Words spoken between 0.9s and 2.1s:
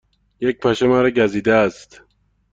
گزیده است.